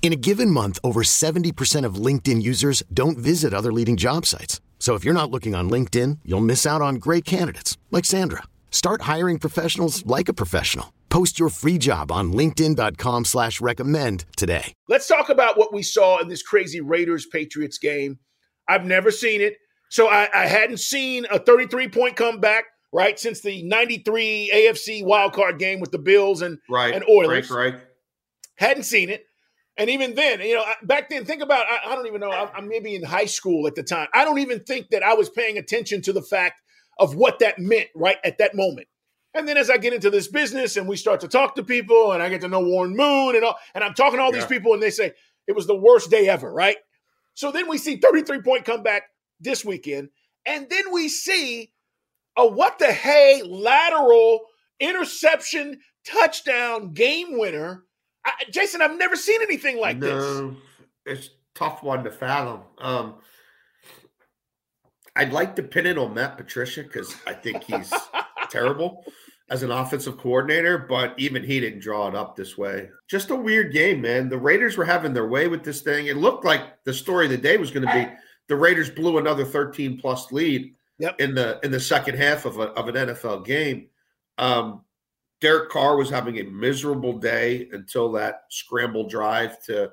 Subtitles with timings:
[0.00, 4.62] In a given month, over 70% of LinkedIn users don't visit other leading job sites.
[4.78, 8.44] So if you're not looking on LinkedIn, you'll miss out on great candidates like Sandra.
[8.70, 10.94] Start hiring professionals like a professional.
[11.10, 14.72] Post your free job on LinkedIn.com slash recommend today.
[14.88, 18.18] Let's talk about what we saw in this crazy Raiders Patriots game.
[18.68, 19.56] I've never seen it.
[19.90, 25.58] So I, I hadn't seen a 33 point comeback, right, since the 93 AFC wildcard
[25.58, 26.94] game with the Bills and, right.
[26.94, 27.50] and Oilers.
[27.50, 27.82] Right, right.
[28.56, 29.24] Hadn't seen it.
[29.78, 32.32] And even then, you know, back then, think about I, I don't even know.
[32.32, 34.08] I'm maybe in high school at the time.
[34.12, 36.60] I don't even think that I was paying attention to the fact
[36.98, 38.88] of what that meant right at that moment.
[39.34, 42.10] And then as I get into this business and we start to talk to people
[42.10, 44.40] and I get to know Warren Moon and all, and I'm talking to all yeah.
[44.40, 45.12] these people and they say
[45.46, 46.76] it was the worst day ever, right?
[47.34, 49.04] So then we see 33 point comeback
[49.40, 50.08] this weekend.
[50.44, 51.70] And then we see
[52.36, 54.40] a what the hey lateral
[54.80, 57.84] interception touchdown game winner
[58.28, 60.56] I, Jason, I've never seen anything like no, this.
[61.06, 62.60] It's tough one to fathom.
[62.78, 63.14] Um,
[65.16, 67.92] I'd like to pin it on Matt Patricia because I think he's
[68.50, 69.04] terrible
[69.50, 72.90] as an offensive coordinator, but even he didn't draw it up this way.
[73.08, 74.28] Just a weird game, man.
[74.28, 76.06] The Raiders were having their way with this thing.
[76.06, 78.06] It looked like the story of the day was going to be
[78.48, 81.18] the Raiders blew another 13 plus lead yep.
[81.20, 83.88] in the in the second half of, a, of an NFL game.
[84.36, 84.82] Um,
[85.40, 89.90] Derek Carr was having a miserable day until that scramble drive to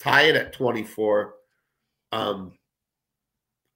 [0.00, 1.34] tie it at 24.
[2.12, 2.52] Um,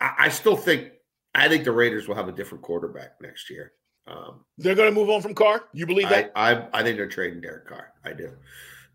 [0.00, 0.92] I, I, still think
[1.34, 3.72] I think the Raiders will have a different quarterback next year.
[4.06, 5.64] Um, they're going to move on from Carr.
[5.72, 6.32] You believe that?
[6.34, 7.92] I, I, I think they're trading Derek Carr.
[8.04, 8.32] I do.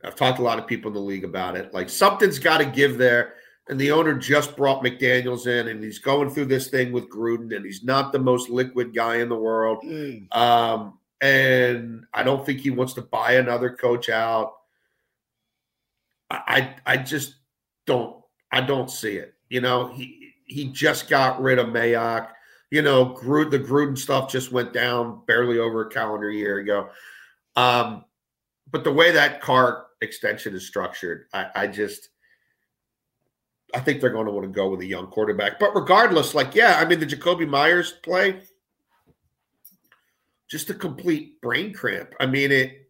[0.03, 1.73] I've talked to a lot of people in the league about it.
[1.73, 3.33] Like something's got to give there.
[3.67, 7.55] And the owner just brought McDaniels in, and he's going through this thing with Gruden,
[7.55, 9.79] and he's not the most liquid guy in the world.
[9.83, 10.35] Mm.
[10.35, 14.53] Um, and I don't think he wants to buy another coach out.
[16.29, 17.35] I I just
[17.85, 19.33] don't I don't see it.
[19.49, 22.29] You know, he he just got rid of Mayock.
[22.71, 26.89] You know, Gruden, the Gruden stuff just went down barely over a calendar year ago.
[27.55, 28.05] Um,
[28.71, 32.09] but the way that Carr extension is structured, I, I just
[33.73, 35.59] I think they're going to want to go with a young quarterback.
[35.59, 38.41] But regardless, like, yeah, I mean, the Jakobi Meyers play,
[40.49, 42.13] just a complete brain cramp.
[42.19, 42.81] I mean, it.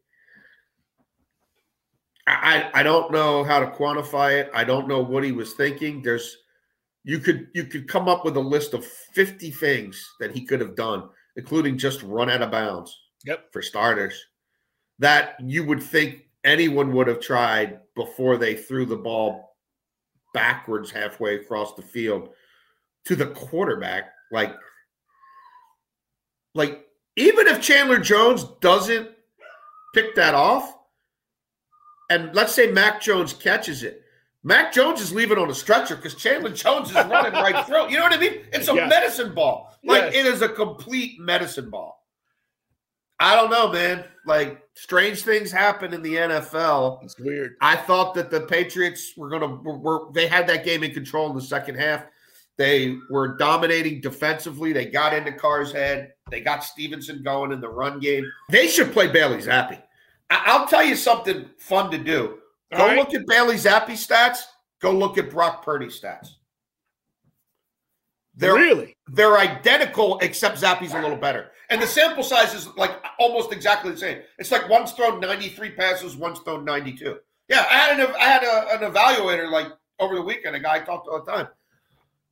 [2.27, 4.49] I I don't know how to quantify it.
[4.53, 6.01] I don't know what he was thinking.
[6.01, 6.37] There's
[7.03, 10.59] you could you could come up with a list of 50 things that he could
[10.59, 12.97] have done, including just run out of bounds.
[13.25, 13.45] Yep.
[13.53, 14.19] For starters,
[14.99, 19.55] that you would think anyone would have tried before they threw the ball
[20.33, 22.29] backwards halfway across the field
[23.05, 24.11] to the quarterback.
[24.31, 24.53] Like,
[26.53, 26.84] like
[27.15, 29.09] even if Chandler Jones doesn't
[29.93, 30.73] pick that off,
[32.09, 34.03] and let's say Mac Jones catches it,
[34.43, 37.89] Mac Jones is leaving on a stretcher because Chandler Jones is running right through.
[37.89, 38.41] You know what I mean?
[38.53, 38.89] It's a yes.
[38.89, 39.75] medicine ball.
[39.83, 40.15] Like yes.
[40.15, 42.03] it is a complete medicine ball.
[43.19, 44.03] I don't know, man.
[44.25, 47.03] Like strange things happen in the NFL.
[47.03, 47.55] It's weird.
[47.61, 51.29] I thought that the Patriots were gonna were, were they had that game in control
[51.29, 52.05] in the second half.
[52.57, 54.71] They were dominating defensively.
[54.71, 56.13] They got into Carr's head.
[56.31, 58.31] They got Stevenson going in the run game.
[58.49, 59.81] They should play Bailey Zappe.
[60.29, 62.39] I- will tell you something fun to do.
[62.71, 62.97] Go right.
[62.97, 64.39] look at Bailey Zappe's stats.
[64.81, 66.29] Go look at Brock Purdy stats.
[68.37, 71.51] They're really they're identical, except Zappe's a little better.
[71.69, 74.19] And the sample size is like almost exactly the same.
[74.39, 77.17] It's like one's thrown 93 passes, one's thrown 92.
[77.47, 79.67] Yeah, I had an I had a, an evaluator like
[79.99, 81.47] over the weekend, a guy I talked to all the time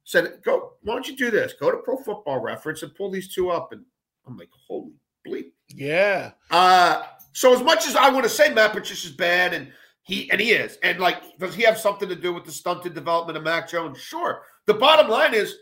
[0.03, 1.53] said, "Go, why don't you do this?
[1.53, 3.83] Go to Pro Football Reference and pull these two up." And
[4.27, 4.93] I'm like, "Holy
[5.27, 6.31] bleep!" Yeah.
[6.51, 7.03] Uh,
[7.33, 9.71] so as much as I want to say Matt Patricia's bad, and
[10.03, 12.93] he and he is, and like, does he have something to do with the stunted
[12.93, 13.99] development of Mac Jones?
[13.99, 14.43] Sure.
[14.65, 15.55] The bottom line is,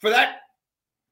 [0.00, 0.38] for that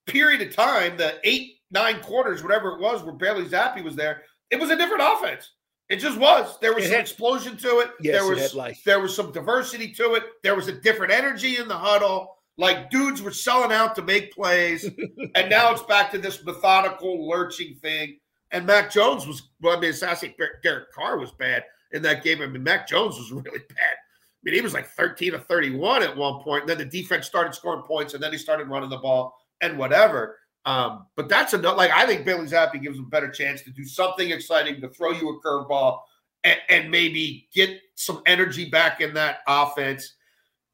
[0.06, 4.22] period of time, the eight, nine quarters, whatever it was, where Bailey Zappe was there,
[4.50, 5.50] it was a different offense.
[5.88, 6.58] It just was.
[6.60, 7.90] There was It some had- explosion to it.
[8.00, 8.82] Yes, there it was had life.
[8.84, 10.24] there was some diversity to it.
[10.42, 12.36] There was a different energy in the huddle.
[12.56, 14.84] Like dudes were selling out to make plays,
[15.34, 18.18] and now it's back to this methodical lurching thing.
[18.52, 20.24] And Mac Jones was well, I mean, not
[20.62, 22.42] Derek Carr was bad in that game.
[22.42, 23.96] I mean, Mac Jones was really bad.
[23.98, 26.62] I mean, he was like 13 to 31 at one point.
[26.62, 29.78] And then the defense started scoring points, and then he started running the ball and
[29.78, 30.36] whatever.
[30.66, 31.76] Um, but that's enough.
[31.76, 34.88] Like I think Bailey Zappe gives him a better chance to do something exciting, to
[34.88, 36.00] throw you a curveball,
[36.44, 40.14] and, and maybe get some energy back in that offense,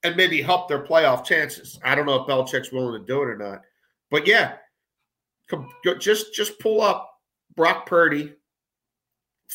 [0.03, 1.79] and maybe help their playoff chances.
[1.85, 3.63] I don't know if Belichick's willing to do it or not,
[4.11, 4.55] but yeah,
[5.99, 7.11] just just pull up
[7.55, 8.35] Brock Purdy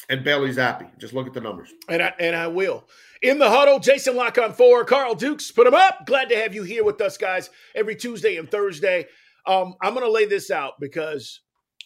[0.09, 0.97] and Bailey Zappe.
[0.97, 1.69] Just look at the numbers.
[1.89, 2.85] And I, and I will.
[3.21, 6.05] In the huddle, Jason La Canfora, Carl Dukes, put them up.
[6.05, 9.07] Glad to have you here with us, guys, every Tuesday and Thursday.
[9.47, 11.41] Um, I'm going to lay this out because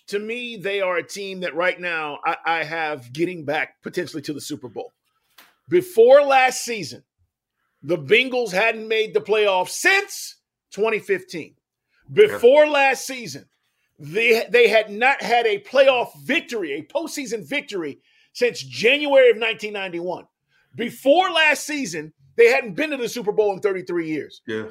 [0.07, 4.23] to me, they are a team that right now I, I have getting back potentially
[4.23, 4.91] to the Super Bowl.
[5.67, 7.03] Before last season,
[7.81, 10.38] the Bengals hadn't made the playoffs since
[10.72, 11.56] 2015.
[12.12, 13.46] Before last season,
[13.98, 18.00] they, they had not had a playoff victory, a postseason victory,
[18.34, 20.26] since January of 1991.
[20.76, 24.42] Before last season, they hadn't been to the Super Bowl in 33 years.
[24.48, 24.66] Yeah.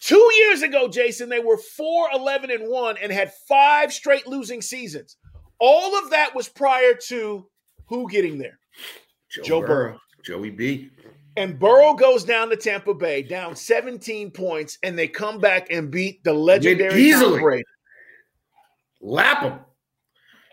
[0.00, 4.62] Two years ago, Jason, they were 4 11 and 1 and had five straight losing
[4.62, 5.16] seasons.
[5.58, 7.46] All of that was prior to
[7.86, 8.58] who getting there?
[9.44, 10.00] Joe Burrow.
[10.22, 10.90] Joey B.
[11.36, 15.90] And Burrow goes down to Tampa Bay, down 17 points, and they come back and
[15.90, 17.40] beat the legendary Tom easily.
[17.40, 17.64] Brady.
[19.02, 19.60] Lap them.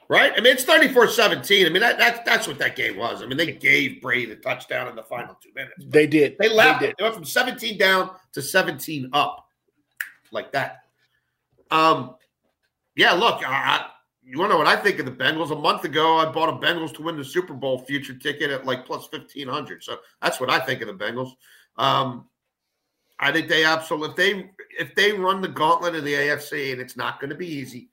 [0.10, 0.34] Right?
[0.36, 1.66] I mean, it's 34 17.
[1.66, 3.24] I mean, that, that's that's what that game was.
[3.24, 5.74] I mean, they gave Brady the touchdown in the final two minutes.
[5.80, 6.36] They did.
[6.38, 6.90] They lapped did.
[6.92, 6.96] it.
[6.98, 9.48] They went from 17 down to 17 up,
[10.32, 10.84] like that.
[11.72, 12.16] Um,
[12.96, 13.14] yeah.
[13.14, 13.88] Look, I,
[14.26, 15.52] you want to know what I think of the Bengals?
[15.52, 18.66] A month ago, I bought a Bengals to win the Super Bowl future ticket at
[18.66, 19.84] like plus 1500.
[19.84, 21.32] So that's what I think of the Bengals.
[21.78, 22.28] Um,
[23.20, 24.50] I think they absolutely if they
[24.80, 27.90] if they run the gauntlet of the AFC, and it's not going to be easy.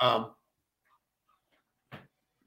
[0.00, 0.30] Um,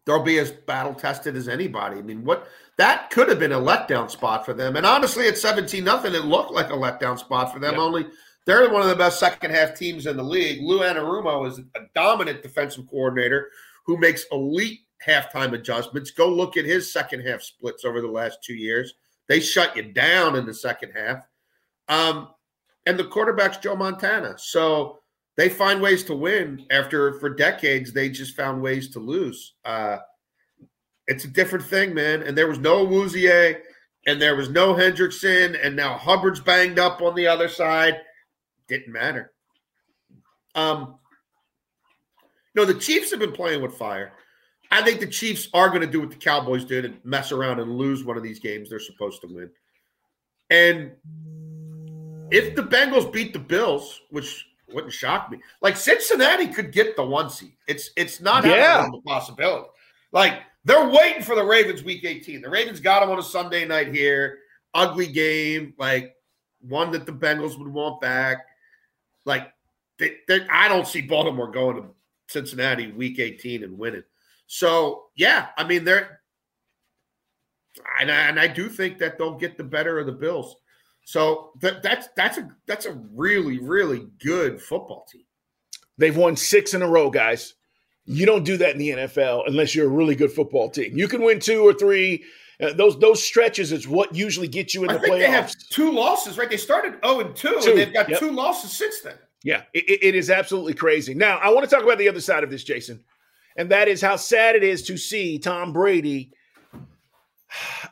[0.06, 1.98] they'll be as battle tested as anybody.
[1.98, 2.48] I mean, what
[2.78, 4.76] that could have been a letdown spot for them.
[4.76, 7.76] And honestly, at 17 nothing, it looked like a letdown spot for them.
[7.76, 7.82] Yeah.
[7.82, 8.08] Only
[8.46, 10.62] they're one of the best second half teams in the league.
[10.62, 13.50] Lou Anarumo is a dominant defensive coordinator
[13.86, 16.12] who makes elite halftime adjustments.
[16.12, 18.94] Go look at his second half splits over the last two years.
[19.28, 21.26] They shut you down in the second half.
[21.88, 22.30] Um,
[22.86, 24.36] and the quarterback's Joe Montana.
[24.38, 25.00] So
[25.38, 29.54] they find ways to win after for decades they just found ways to lose.
[29.64, 29.98] Uh,
[31.08, 32.24] it's a different thing, man.
[32.24, 33.62] And there was no Wouzier
[34.08, 38.02] and there was no Hendrickson, and now Hubbard's banged up on the other side.
[38.72, 39.34] Didn't matter.
[40.56, 40.96] Um,
[42.56, 44.14] no, the Chiefs have been playing with fire.
[44.72, 47.60] I think the Chiefs are going to do what the Cowboys did and mess around
[47.60, 49.50] and lose one of these games they're supposed to win.
[50.50, 50.92] And
[52.32, 57.04] if the Bengals beat the Bills, which wouldn't shock me, like Cincinnati could get the
[57.04, 57.58] one seed.
[57.68, 59.14] It's it's not out of the Yeah.
[59.14, 59.68] possibility.
[60.14, 62.40] Like they're waiting for the Ravens week 18.
[62.42, 64.40] The Ravens got them on a Sunday night here.
[64.74, 66.16] Ugly game, like
[66.62, 68.38] one that the Bengals would want back.
[69.26, 69.52] Like
[69.98, 70.18] they,
[70.50, 71.90] I don't see Baltimore going to
[72.28, 74.04] Cincinnati week 18 and winning.
[74.48, 76.22] So yeah, I mean they're
[78.00, 80.56] and I, and I do think that they'll get the better of the Bills.
[81.04, 85.24] So that that's that's a that's a really really good football team.
[85.98, 87.54] They've won six in a row, guys.
[88.06, 90.98] You don't do that in the NFL unless you're a really good football team.
[90.98, 92.24] You can win two or three.
[92.62, 95.52] Uh, those those stretches is what usually gets you in I the think they have
[95.70, 96.50] two losses, right?
[96.50, 98.20] They started 0 and 2, and they've got yep.
[98.20, 99.16] two losses since then.
[99.44, 101.16] Yeah, it, it- is absolutely crazy.
[101.16, 103.04] Now, I want to talk about the other side of this, Jason,
[103.58, 106.34] and that is how sad it is to see Tom Brady.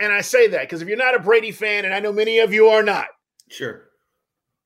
[0.00, 2.38] And I say that because if you're not a Brady fan, and I know many
[2.38, 3.06] of you are not,
[3.48, 3.88] Sure.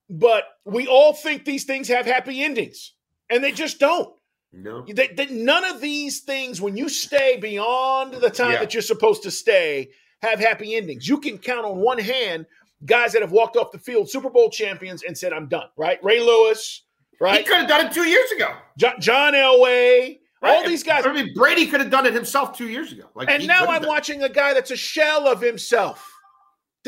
[0.08, 2.92] but we all think these things have happy endings,
[3.28, 4.14] and they just don't.
[4.56, 4.84] No.
[4.87, 8.61] They, they- none of these things, when you stay beyond the time Yeah.
[8.61, 9.90] that you're supposed to stay,
[10.23, 11.08] have happy endings.
[11.08, 12.46] You can count on one hand
[12.87, 15.99] guys that have walked off the field, Super Bowl champions, and said, "I'm done." Right?
[16.02, 16.82] Ray Lewis,
[17.20, 17.38] right?
[17.38, 18.54] He could have done it two years ago.
[18.78, 20.56] Jo- John Elway, Right.
[20.56, 21.06] All these guys.
[21.06, 23.04] I mean, Brady could have done it himself two years ago.
[23.14, 26.06] Like, And now I'm watching a guy that's a shell of himself.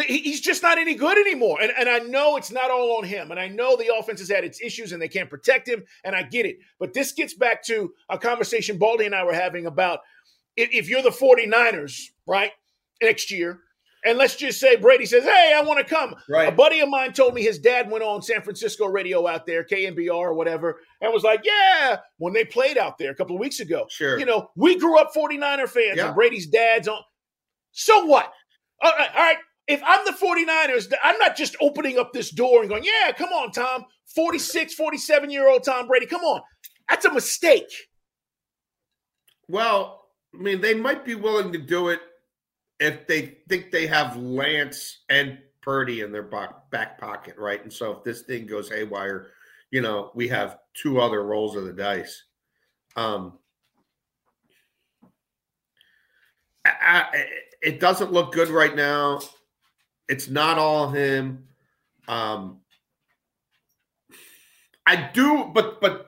[0.06, 1.58] He's just not any good anymore.
[1.62, 3.30] And, and I know it's not all on him.
[3.30, 5.84] And I know the offense has had its issues and they can't protect him.
[6.04, 6.58] And I get it.
[6.78, 10.00] But this gets back to a conversation Baldy and I were having about
[10.56, 12.50] if, if you're the 49ers, right,
[13.00, 13.60] next year,
[14.04, 16.48] and let's just say Brady says, "Hey, I want to come." Right.
[16.48, 19.64] A buddy of mine told me his dad went on San Francisco radio out there,
[19.64, 23.40] KNBR or whatever, and was like, "Yeah," when they played out there a couple of
[23.40, 23.86] weeks ago.
[23.90, 24.16] Sure.
[24.18, 26.06] You know, we grew up 49er fans, Yeah.
[26.06, 27.00] and Brady's dad's on.
[27.72, 28.32] So what?
[28.80, 29.38] All right, all right.
[29.68, 33.30] If I'm the 49ers, I'm not just opening up this door and going, "Yeah, come
[33.30, 36.06] on, Tom." 46, 47 year old Tom Brady.
[36.06, 36.40] Come on.
[36.88, 37.70] That's a mistake.
[39.48, 42.00] Well, I mean, they might be willing to do it
[42.78, 47.62] if they think they have Lance and Purdy in their back, pocket, right?
[47.62, 49.28] And so if this thing goes haywire,
[49.70, 52.22] you know, we have two other rolls of the dice.
[52.94, 53.38] Um,
[56.64, 57.26] I, I,
[57.62, 59.20] it doesn't look good right now.
[60.08, 61.44] It's not all him.
[62.08, 62.60] Um,
[64.86, 66.06] I do, but but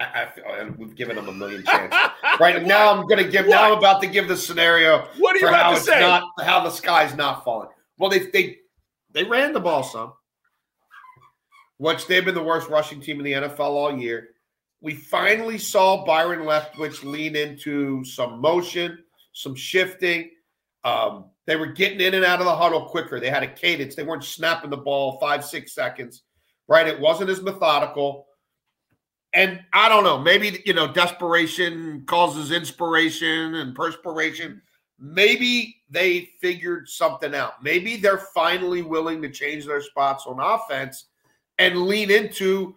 [0.00, 1.98] I, I feel we've given him a million chances.
[2.40, 3.46] right now, I'm going to give.
[3.46, 6.00] Now I'm about to give the scenario What are you about to say?
[6.00, 7.68] not how the sky's not falling.
[7.98, 8.58] Well, they they
[9.12, 10.14] they ran the ball some,
[11.76, 14.30] which they've been the worst rushing team in the NFL all year.
[14.80, 18.98] We finally saw Byron Leftwich lean into some motion,
[19.32, 20.30] some shifting.
[20.82, 23.18] Um, they were getting in and out of the huddle quicker.
[23.18, 23.94] They had a cadence.
[23.94, 26.22] They weren't snapping the ball five, six seconds,
[26.68, 26.86] right?
[26.86, 28.26] It wasn't as methodical.
[29.34, 34.60] And I don't know, maybe, you know, desperation causes inspiration and perspiration.
[34.98, 37.62] Maybe they figured something out.
[37.62, 41.06] Maybe they're finally willing to change their spots on offense
[41.58, 42.76] and lean into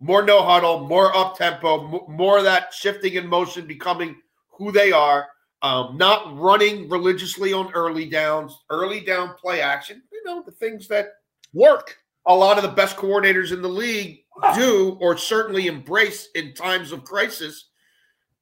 [0.00, 4.16] more no huddle, more up tempo, more of that shifting in motion becoming
[4.48, 5.28] who they are.
[5.62, 10.02] Um, not running religiously on early downs, early down play action.
[10.12, 11.14] You know the things that
[11.52, 11.98] Work.
[12.26, 16.90] a lot of the best coordinators in the league do, or certainly embrace in times
[16.90, 17.68] of crisis.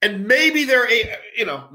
[0.01, 1.69] And maybe they're, a, you know,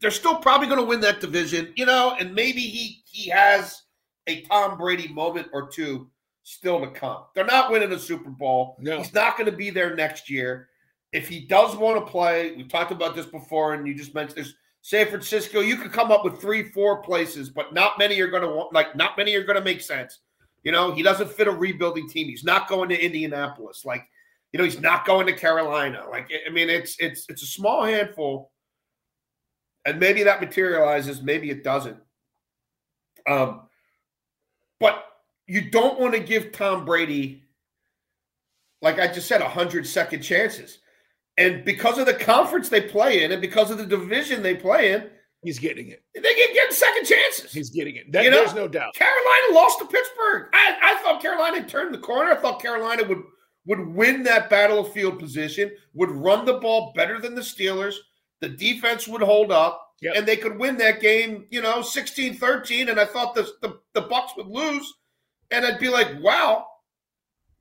[0.00, 3.82] they're still probably going to win that division, you know, and maybe he he has
[4.26, 6.10] a Tom Brady moment or two
[6.42, 7.24] still to come.
[7.34, 8.76] They're not winning a Super Bowl.
[8.78, 8.98] No.
[8.98, 10.68] He's not going to be there next year.
[11.12, 14.38] If he does want to play, we've talked about this before, and you just mentioned
[14.44, 14.54] this.
[14.82, 18.42] San Francisco, you could come up with three, four places, but not many are going
[18.42, 20.18] to want, like, not many are going to make sense.
[20.64, 22.28] You know, he doesn't fit a rebuilding team.
[22.28, 23.84] He's not going to Indianapolis.
[23.84, 24.04] Like,
[24.52, 26.04] you know, he's not going to Carolina.
[26.10, 28.50] Like, I mean, it's it's it's a small handful,
[29.86, 31.96] and maybe that materializes, maybe it doesn't.
[33.26, 33.62] Um,
[34.78, 35.04] but
[35.46, 37.44] you don't want to give Tom Brady,
[38.82, 40.78] like I just said, a hundred second chances.
[41.38, 44.92] And because of the conference they play in, and because of the division they play
[44.92, 45.08] in,
[45.44, 46.04] He's getting it.
[46.14, 47.52] they get getting second chances.
[47.52, 48.12] He's getting it.
[48.12, 48.94] That, You know, there's no doubt.
[48.94, 50.46] Carolina lost to Pittsburgh.
[50.52, 52.30] I, I thought Carolina turned the corner.
[52.30, 53.22] I thought Carolina would
[53.66, 57.94] would win that battle of field position, would run the ball better than the Steelers.
[58.40, 60.14] The defense would hold up, Yep.
[60.16, 62.90] and they could win that game, you know, 16-13.
[62.90, 64.92] And I thought the, the, the Bucs would lose.
[65.52, 66.66] And I'd be like, wow,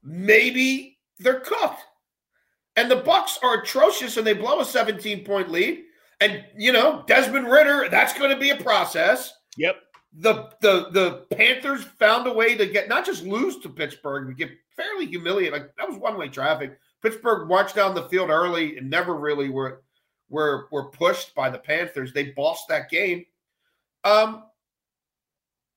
[0.03, 1.81] maybe they're cooked.
[2.81, 5.83] And the Bucs are atrocious and they blow a 17-point lead.
[6.19, 9.75] And you know, Desmond Ridder, that's going to be a process Yep.
[10.13, 14.37] the the the Panthers found a way to get not just lose to Pittsburgh, but
[14.37, 15.53] get fairly humiliated.
[15.53, 16.77] Like that was one way traffic.
[17.03, 19.83] Pittsburgh marched down the field early and never really were
[20.29, 22.13] were were pushed by the Panthers.
[22.13, 23.25] They bossed that game.
[24.03, 24.45] Um,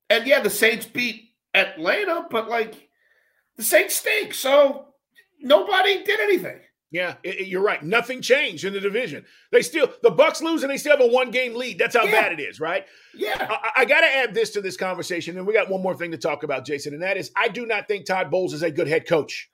[0.08, 2.88] and yeah, the Saints beat Atlanta, but like
[3.56, 4.88] the Saints stink, so
[5.40, 6.60] nobody did anything.
[6.90, 7.82] Yeah, it- it- you're right.
[7.82, 9.24] Nothing changed in the division.
[9.50, 11.78] They still the Bucs lose and they still have a one game lead.
[11.78, 12.10] That's how Yeah.
[12.12, 12.86] bad it is, right?
[13.14, 15.96] Yeah, I, I got to add this to this conversation, and we got one more
[15.96, 18.62] thing to talk about, Jason, and that is I do not think Todd Bowles is
[18.62, 19.50] a good head coach.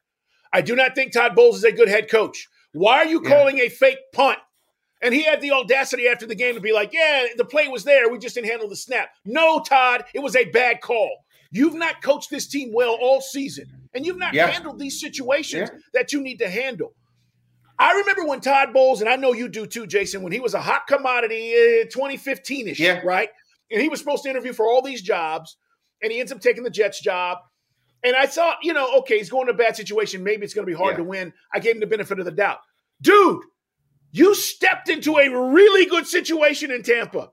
[0.53, 2.47] I do not think Todd Bowles is a good head coach.
[2.73, 3.31] Why are you Yeah.
[3.31, 4.39] calling a fake punt?
[5.03, 7.85] And he had the audacity after the game to be like, "Yeah, the play was
[7.85, 8.11] there.
[8.11, 11.25] We just didn't handle the snap." No, Todd, it was a bad call.
[11.51, 14.49] You've not coached this team well all season, and you've not Yeah.
[14.49, 16.95] handled these situations that you need to handle.
[17.81, 20.53] I remember when Todd Bowles, and I know you do too, Jason, when he was
[20.53, 23.01] a hot commodity, uh, 2015 ish, Yeah.
[23.05, 23.31] right?
[23.71, 25.57] And he was supposed to interview for all these jobs,
[26.03, 27.39] and he ends up taking the Jets job.
[28.05, 30.23] And I thought, you know, okay, he's going to a bad situation.
[30.23, 30.99] Maybe it's going to be hard Yeah.
[30.99, 31.33] to win.
[31.55, 32.61] I gave him the benefit of the doubt.
[33.01, 33.45] Dude,
[34.13, 37.31] you stepped into a really good situation in Tampa,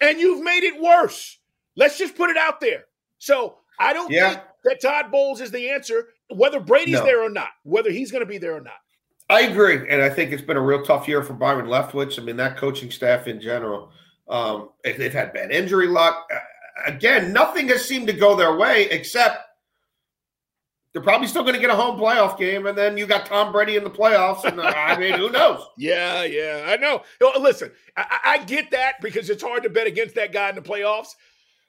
[0.00, 1.38] and you've made it worse.
[1.76, 2.86] Let's just put it out there.
[3.18, 4.30] So I don't Yeah.
[4.30, 7.04] think that Todd Bowles is the answer, whether Brady's No.
[7.04, 8.78] there or not, whether he's going to be there or not.
[9.30, 12.18] I agree, and I think it's been a real tough year for Byron Leftwich.
[12.18, 13.90] I mean, that coaching staff in general,
[14.28, 16.28] um, they've had bad injury luck.
[16.34, 16.38] Uh,
[16.86, 19.44] Again, nothing has seemed to go their way, except
[20.92, 23.52] they're probably still going to get a home playoff game, and then you got Tom
[23.52, 25.62] Brady in the playoffs, and uh, I mean, who knows?
[25.78, 27.02] Yeah, yeah, I know.
[27.38, 30.54] Listen, I, I I get that because it's hard to bet against that guy in
[30.54, 31.14] the playoffs.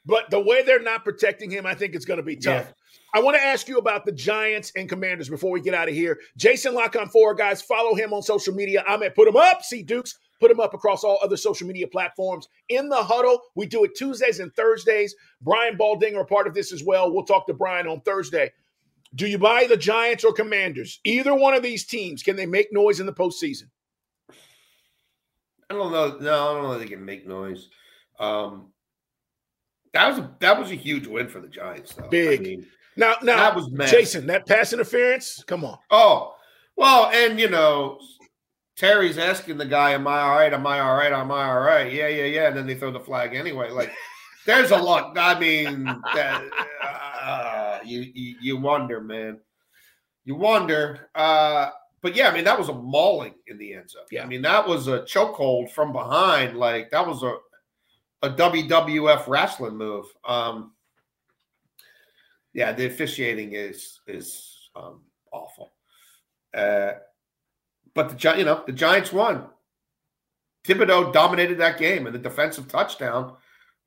[0.06, 2.68] But the way they're not protecting him, I think it's going to be tough.
[2.68, 2.74] Yeah.
[3.14, 5.94] I want to ask you about the Giants and Commanders before we get out of
[5.94, 6.20] here.
[6.38, 7.62] Jason La Canfora guys.
[7.62, 8.84] Follow him on social media.
[8.88, 9.64] I'm at Put Him Up.
[9.64, 10.18] See Dukes.
[10.40, 12.48] Put him up across all other social media platforms.
[12.70, 15.14] In the huddle, we do it Tuesdays and Thursdays.
[15.42, 17.14] Brian Baldinger, a part of this as well.
[17.14, 18.52] We'll talk to Brian on Thursday.
[19.14, 21.00] Do you buy the Giants or Commanders?
[21.04, 23.66] Either one of these teams, can they make noise in the postseason?
[25.70, 26.18] I don't know.
[26.20, 27.70] No, I don't know if they can make noise.
[28.20, 28.72] Um,
[29.94, 32.08] that was a that was a huge win for the Giants, though.
[32.08, 32.40] Big.
[32.40, 34.28] I mean, now, now, that was Jason.
[34.28, 35.44] That pass interference.
[35.46, 35.78] Come on.
[35.90, 36.36] Oh,
[36.76, 38.00] well, and you know,
[38.76, 40.54] Terry's asking the guy, "Am I all right?
[40.54, 41.12] Am I all right?
[41.12, 42.48] Am I all right?" Yeah, yeah, yeah.
[42.48, 43.70] And then they throw the flag anyway.
[43.72, 43.92] Like,
[44.46, 45.18] there's a lot.
[45.18, 46.44] I mean, that,
[47.22, 49.40] uh, you, you you wonder, man.
[50.26, 51.10] You wonder.
[51.16, 51.70] Uh,
[52.02, 54.04] but yeah, I mean, that was a mauling in the end zone.
[54.12, 54.24] Yeah.
[54.24, 56.58] I mean, that was a chokehold from behind.
[56.58, 57.36] Like that was a
[58.24, 60.06] a WWF wrestling move.
[60.28, 60.74] Um,
[62.54, 65.72] yeah, the officiating is is um, awful.
[66.54, 66.94] Uh,
[67.94, 69.48] but the you know the Giants won.
[70.64, 73.36] Thibodeaux dominated that game, and the defensive touchdown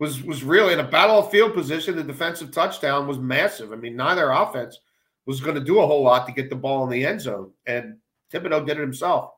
[0.01, 1.97] was was really in a battle field position.
[1.97, 3.73] The defensive touchdown was massive.
[3.73, 4.79] I mean, neither offense
[5.27, 7.53] was going to do a whole lot to get the ball in the end zone,
[7.67, 7.99] and
[8.33, 9.33] Thibodeaux did it himself.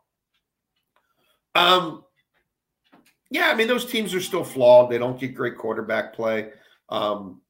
[1.54, 2.04] Um,
[3.30, 4.90] yeah, I mean those teams are still flawed.
[4.90, 6.50] They don't get great quarterback play.
[6.88, 7.40] Um,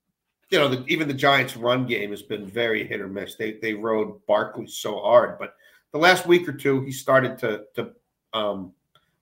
[0.50, 3.34] you know, the, even the Giants' run game has been very hit or miss.
[3.34, 5.54] They they rode Barkley so hard, but
[5.92, 7.90] the last week or two, he started to to
[8.32, 8.72] um,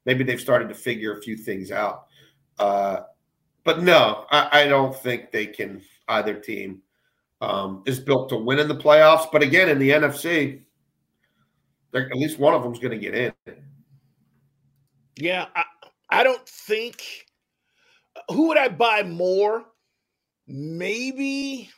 [0.04, 2.06] maybe they've started to figure a few things out.
[2.58, 3.00] Uh,
[3.64, 5.82] but no, I, I, don't think they can.
[6.06, 6.82] Either team
[7.40, 9.26] um, is built to win in the playoffs.
[9.32, 10.60] But again, in the NFC,
[11.94, 13.32] at least one of them is going to get in.
[15.16, 15.64] Yeah, I,
[16.10, 17.26] I don't think.
[18.30, 19.64] Who would I buy more?
[20.46, 21.70] Maybe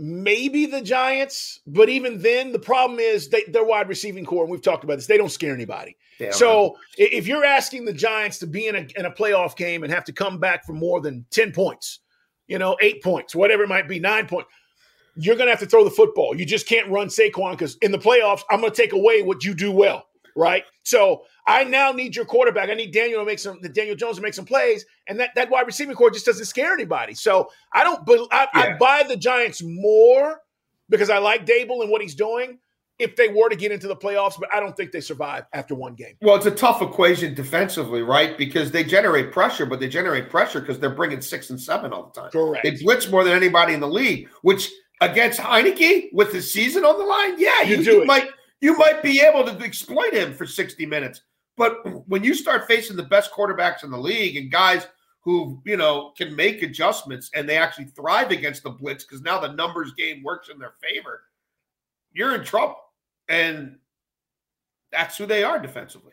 [0.00, 4.50] maybe the Giants, but even then, the problem is they, their wide receiving core, and
[4.50, 5.96] we've talked about this, they don't scare anybody.
[6.32, 9.92] So if you're asking the Giants to be in a, in a playoff game and
[9.92, 12.00] have to come back for more than 10 points,
[12.48, 14.48] you know, eight points, whatever it might be, nine points,
[15.16, 16.34] you're going to have to throw the football.
[16.34, 19.44] You just can't run Saquon because in the playoffs, I'm going to take away what
[19.44, 20.06] you do well
[20.40, 20.64] right?
[20.82, 22.70] So I now need your quarterback.
[22.70, 25.30] I need Daniel to make some the Daniel Jones to make some plays, and that
[25.36, 27.14] that wide receiving core just doesn't scare anybody.
[27.14, 28.02] So I don't.
[28.32, 28.60] I, yeah.
[28.60, 30.40] I buy the Giants more
[30.88, 32.58] because I like Daboll and what he's doing.
[32.98, 35.74] If they were to get into the playoffs, but I don't think they survive after
[35.74, 36.16] one game.
[36.20, 38.36] Well, it's a tough equation defensively, right?
[38.36, 42.12] Because they generate pressure, but they generate pressure because they're bringing six and seven all
[42.12, 42.30] the time.
[42.30, 42.62] Correct.
[42.62, 46.98] They blitz more than anybody in the league, which against Heinicke with the season on
[46.98, 48.28] the line, yeah, you, you do you might
[48.60, 51.22] you might be able to exploit him for 60 minutes.
[51.56, 54.86] But when you start facing the best quarterbacks in the league and guys
[55.22, 59.38] who, you know, can make adjustments and they actually thrive against the blitz because now
[59.38, 61.22] the numbers game works in their favor,
[62.12, 62.76] you're in trouble.
[63.28, 63.76] And
[64.90, 66.12] that's who they are defensively.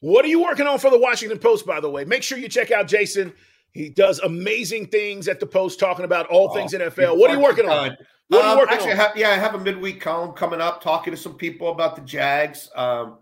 [0.00, 2.04] What are you working on for the Washington Post, by the way?
[2.04, 3.32] Make sure you check out Jason.
[3.72, 7.16] He does amazing things at the Post talking about all oh, things NFL.
[7.16, 7.96] What are you working on?
[8.28, 8.92] What are you um, actually?
[8.92, 11.96] I have, yeah, I have a midweek column coming up talking to some people about
[11.96, 12.70] the Jags.
[12.74, 13.18] Um,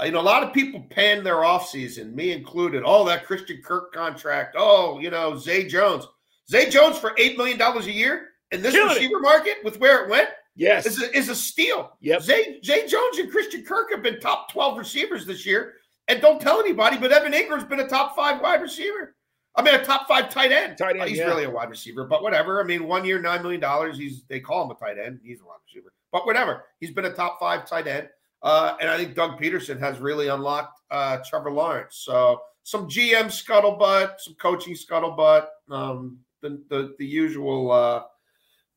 [0.00, 2.82] uh, you know, a lot of people pan their offseason, me included.
[2.84, 4.56] Oh, that Christian Kirk contract.
[4.58, 6.06] Oh, you know, Zay Jones.
[6.50, 9.22] Zay Jones for $8 million a year in this receiver it.
[9.22, 10.30] market with where it went.
[10.54, 10.86] Yes.
[10.86, 11.96] Is a, is a steal.
[12.00, 12.22] Yep.
[12.22, 15.74] Zay, Zay Jones and Christian Kirk have been top 12 receivers this year.
[16.08, 19.14] And don't tell anybody, but Evan Engram's been a top five wide receiver.
[19.54, 20.78] I mean, a top five tight end.
[20.78, 21.26] Tight end he's yeah.
[21.26, 22.62] really a wide receiver, but whatever.
[22.62, 23.98] I mean, one year, nine million dollars.
[23.98, 25.20] He's they call him a tight end.
[25.22, 26.64] He's a wide receiver, but whatever.
[26.80, 28.08] He's been a top five tight end,
[28.42, 31.96] uh, and I think Doug Pederson has really unlocked uh, Trevor Lawrence.
[31.96, 38.04] So some GM scuttlebutt, some coaching scuttlebutt, um, the the the usual uh,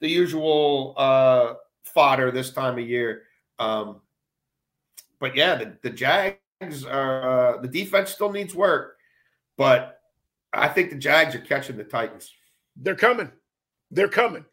[0.02, 3.24] the usual uh, fodder this time of year.
[3.60, 4.02] Um,
[5.20, 8.98] but yeah, the, the Jags are uh, the defense still needs work,
[9.58, 9.95] but
[10.56, 12.32] I think the Jags are catching the Titans.
[12.76, 13.32] They're coming.
[13.92, 14.46] They're coming.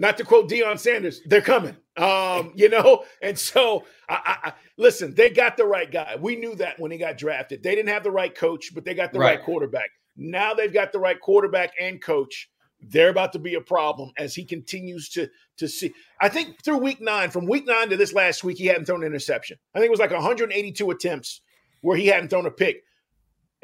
[0.00, 1.76] Not to quote Deion Sanders, they're coming.
[1.96, 5.14] Um, you know, and so I, I, listen.
[5.14, 6.16] They got the right guy.
[6.18, 7.62] We knew that when he got drafted.
[7.62, 9.90] They didn't have the right coach, but they got the right, right quarterback.
[10.16, 12.48] Now they've got the right quarterback and coach.
[12.80, 15.92] They're about to be a problem as he continues to to see.
[16.20, 19.02] I think through week nine, from week nine to this last week, he hadn't thrown
[19.02, 19.58] an interception.
[19.74, 21.40] I think it was like 182 attempts
[21.80, 22.84] where he hadn't thrown a pick,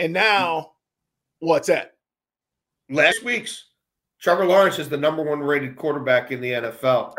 [0.01, 0.73] and now
[1.45, 1.93] What's that?
[2.89, 3.67] Last week's
[4.19, 7.15] Trevor Lawrence is the number one rated quarterback in the NFL.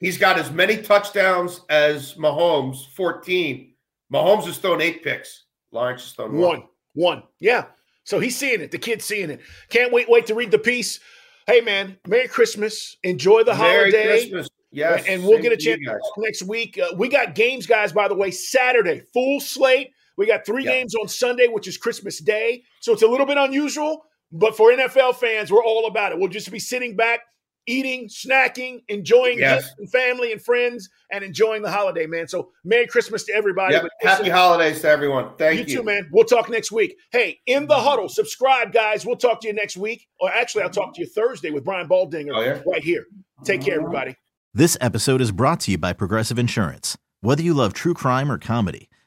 [0.00, 3.72] He's got as many touchdowns as Mahomes, 14.
[4.12, 5.44] Mahomes has thrown eight picks.
[5.70, 6.42] Lawrence has thrown one.
[6.42, 6.62] One.
[6.94, 7.22] one.
[7.38, 7.66] Yeah.
[8.02, 8.72] So he's seeing it.
[8.72, 9.40] The kid's seeing it.
[9.68, 10.98] Can't wait, wait to read the piece.
[11.46, 12.96] Hey man, Merry Christmas.
[13.04, 14.06] Enjoy the Merry holiday.
[14.06, 14.48] Christmas.
[14.72, 15.80] Yes, and we'll get a chance
[16.18, 16.80] next week.
[16.80, 17.92] Uh, we got games, guys.
[17.92, 19.92] By the way, Saturday full slate.
[20.16, 20.72] We got three Yep.
[20.72, 22.62] games on Sunday, which is Christmas Day.
[22.80, 26.18] So it's a little bit unusual, but for NFL fans, we're all about it.
[26.18, 27.20] We'll just be sitting back,
[27.66, 29.62] eating, snacking, enjoying Yes.
[29.64, 32.28] gifts and family and friends, and enjoying the holiday, man.
[32.28, 33.74] So Merry Christmas to everybody.
[33.74, 33.82] Yep.
[33.82, 35.30] But listen, Happy holidays to everyone.
[35.38, 35.76] Thank you you.
[35.78, 36.08] too, man.
[36.12, 36.96] We'll talk next week.
[37.10, 37.84] Hey, in the mm-hmm.
[37.86, 39.06] huddle, subscribe, guys.
[39.06, 40.06] We'll talk to you next week.
[40.20, 40.92] Or actually, I'll talk mm-hmm.
[40.94, 42.60] to you Thursday with Brian Baldinger Oh, yeah?
[42.66, 43.06] right here.
[43.44, 44.14] Take care, everybody.
[44.52, 46.96] This episode is brought to you by Progressive Insurance.
[47.22, 48.88] Whether you love true crime or comedy,